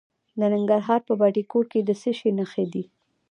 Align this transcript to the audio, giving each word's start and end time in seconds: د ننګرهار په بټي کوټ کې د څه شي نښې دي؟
د 0.39 0.41
ننګرهار 0.53 1.01
په 1.07 1.13
بټي 1.19 1.43
کوټ 1.51 1.65
کې 1.71 1.81
د 1.83 1.91
څه 2.01 2.11
شي 2.17 2.29
نښې 2.37 2.65
دي؟ 2.73 2.83